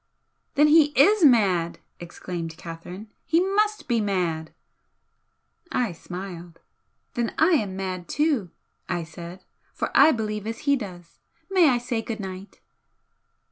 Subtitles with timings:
[0.55, 3.11] "Then he is mad!" exclaimed Catherine.
[3.23, 4.49] "He must be mad!"
[5.71, 6.59] I smiled.
[7.13, 8.49] "Then I am mad too,"
[8.89, 9.43] I said
[9.75, 11.19] "For I believe as he does.
[11.51, 12.61] May I say good night?"